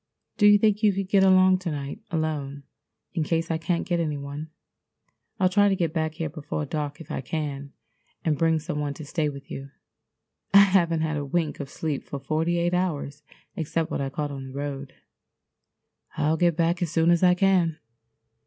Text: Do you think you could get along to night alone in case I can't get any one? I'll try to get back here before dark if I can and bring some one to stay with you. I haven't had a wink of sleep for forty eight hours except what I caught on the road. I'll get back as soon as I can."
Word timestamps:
Do 0.37 0.47
you 0.47 0.57
think 0.57 0.81
you 0.81 0.93
could 0.93 1.09
get 1.09 1.23
along 1.23 1.59
to 1.59 1.69
night 1.69 2.01
alone 2.09 2.63
in 3.13 3.23
case 3.23 3.51
I 3.51 3.59
can't 3.59 3.85
get 3.85 3.99
any 3.99 4.17
one? 4.17 4.49
I'll 5.39 5.47
try 5.47 5.69
to 5.69 5.75
get 5.75 5.93
back 5.93 6.15
here 6.15 6.27
before 6.27 6.65
dark 6.65 6.99
if 6.99 7.11
I 7.11 7.21
can 7.21 7.71
and 8.25 8.35
bring 8.35 8.57
some 8.57 8.79
one 8.79 8.95
to 8.95 9.05
stay 9.05 9.29
with 9.29 9.51
you. 9.51 9.69
I 10.55 10.61
haven't 10.61 11.01
had 11.01 11.17
a 11.17 11.23
wink 11.23 11.59
of 11.59 11.69
sleep 11.69 12.03
for 12.03 12.17
forty 12.19 12.57
eight 12.57 12.73
hours 12.73 13.21
except 13.55 13.91
what 13.91 14.01
I 14.01 14.09
caught 14.09 14.31
on 14.31 14.47
the 14.47 14.53
road. 14.53 14.95
I'll 16.17 16.35
get 16.35 16.57
back 16.57 16.81
as 16.81 16.89
soon 16.89 17.11
as 17.11 17.21
I 17.21 17.35
can." 17.35 17.77